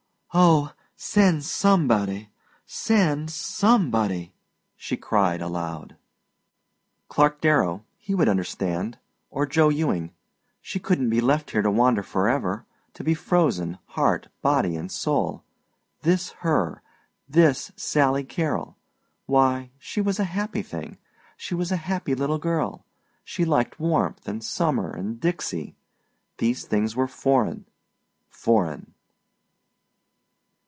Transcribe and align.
"Oh, 0.33 0.71
send 0.95 1.43
somebody 1.43 2.29
send 2.65 3.29
somebody!" 3.31 4.33
she 4.77 4.95
cried 4.95 5.41
aloud. 5.41 5.97
Clark 7.09 7.41
Darrow 7.41 7.83
he 7.97 8.15
would 8.15 8.29
understand; 8.29 8.97
or 9.29 9.45
Joe 9.45 9.67
Ewing; 9.67 10.13
she 10.61 10.79
couldn't 10.79 11.09
be 11.09 11.19
left 11.19 11.51
here 11.51 11.61
to 11.61 11.69
wander 11.69 12.01
forever 12.01 12.65
to 12.93 13.03
be 13.03 13.13
frozen, 13.13 13.77
heart, 13.87 14.29
body, 14.41 14.77
and 14.77 14.89
soul. 14.89 15.43
This 15.99 16.29
her 16.45 16.81
this 17.27 17.73
Sally 17.75 18.23
Carrol! 18.23 18.77
Why, 19.25 19.71
she 19.77 19.99
was 19.99 20.17
a 20.17 20.23
happy 20.23 20.61
thing. 20.61 20.97
She 21.35 21.55
was 21.55 21.73
a 21.73 21.87
happy 21.91 22.15
little 22.15 22.39
girl. 22.39 22.85
She 23.25 23.43
liked 23.43 23.81
warmth 23.81 24.25
and 24.29 24.41
summer 24.41 24.91
and 24.95 25.19
Dixie. 25.19 25.75
These 26.37 26.63
things 26.63 26.95
were 26.95 27.09
foreign 27.09 27.65
foreign. 28.29 28.93